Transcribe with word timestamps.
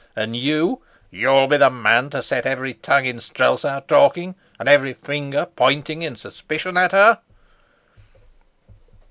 And 0.15 0.35
you 0.35 0.81
you'll 1.11 1.45
be 1.45 1.57
the 1.57 1.69
man 1.69 2.09
to 2.09 2.23
set 2.23 2.47
every 2.47 2.73
tongue 2.73 3.05
in 3.05 3.19
Strelsau 3.19 3.81
talking, 3.81 4.33
and 4.57 4.67
every 4.67 4.93
finger 4.93 5.45
pointing 5.55 6.01
in 6.01 6.15
suspicion 6.15 6.75
at 6.75 6.91
her?" 6.91 7.19